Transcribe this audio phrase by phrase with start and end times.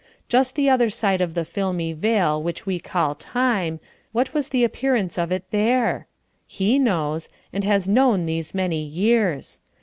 [0.27, 3.79] Just the other side of the filmy veil which we call "Time,"
[4.11, 6.07] what was the appearance of it there?
[6.47, 9.59] He knows, and has known these many years.